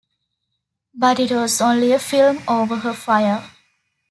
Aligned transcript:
But 0.95 1.19
it 1.19 1.29
was 1.31 1.61
only 1.61 1.91
a 1.91 1.99
film 1.99 2.41
over 2.47 2.77
her 2.77 2.93
fire. 2.95 3.47